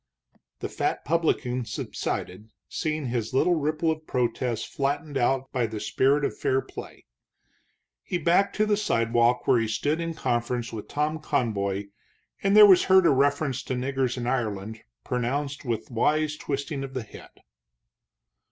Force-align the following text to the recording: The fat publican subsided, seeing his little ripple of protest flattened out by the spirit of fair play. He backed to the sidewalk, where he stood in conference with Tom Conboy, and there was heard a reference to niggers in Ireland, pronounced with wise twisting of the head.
The 0.61 0.67
fat 0.67 1.05
publican 1.05 1.63
subsided, 1.63 2.49
seeing 2.67 3.05
his 3.05 3.35
little 3.35 3.53
ripple 3.53 3.91
of 3.91 4.07
protest 4.07 4.65
flattened 4.65 5.15
out 5.15 5.51
by 5.51 5.67
the 5.67 5.79
spirit 5.79 6.25
of 6.25 6.35
fair 6.35 6.59
play. 6.59 7.05
He 8.01 8.17
backed 8.17 8.55
to 8.55 8.65
the 8.65 8.77
sidewalk, 8.77 9.45
where 9.47 9.59
he 9.59 9.67
stood 9.67 10.01
in 10.01 10.15
conference 10.15 10.73
with 10.73 10.87
Tom 10.87 11.19
Conboy, 11.19 11.89
and 12.41 12.57
there 12.57 12.65
was 12.65 12.85
heard 12.85 13.05
a 13.05 13.11
reference 13.11 13.61
to 13.61 13.75
niggers 13.75 14.17
in 14.17 14.25
Ireland, 14.25 14.81
pronounced 15.03 15.65
with 15.65 15.91
wise 15.91 16.35
twisting 16.35 16.83
of 16.83 16.95
the 16.95 17.03
head. 17.03 17.29